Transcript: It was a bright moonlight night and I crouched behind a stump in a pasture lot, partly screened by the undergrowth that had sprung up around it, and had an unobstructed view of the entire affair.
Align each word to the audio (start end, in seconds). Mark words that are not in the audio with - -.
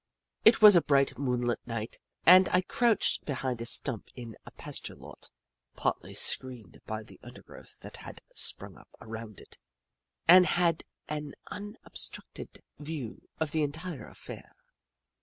It 0.43 0.63
was 0.63 0.75
a 0.75 0.81
bright 0.81 1.19
moonlight 1.19 1.59
night 1.67 1.99
and 2.25 2.49
I 2.49 2.61
crouched 2.61 3.23
behind 3.25 3.61
a 3.61 3.67
stump 3.67 4.09
in 4.15 4.35
a 4.47 4.51
pasture 4.51 4.95
lot, 4.95 5.29
partly 5.75 6.15
screened 6.15 6.81
by 6.87 7.03
the 7.03 7.19
undergrowth 7.21 7.79
that 7.81 7.97
had 7.97 8.19
sprung 8.33 8.77
up 8.77 8.89
around 8.99 9.41
it, 9.41 9.59
and 10.27 10.47
had 10.47 10.85
an 11.07 11.35
unobstructed 11.51 12.63
view 12.79 13.27
of 13.39 13.51
the 13.51 13.61
entire 13.61 14.07
affair. 14.07 14.55